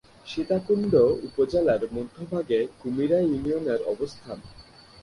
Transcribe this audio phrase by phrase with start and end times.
[0.25, 0.93] সীতাকুণ্ড
[1.27, 4.37] উপজেলার মধ্যভাগে কুমিরা ইউনিয়নের অবস্থান।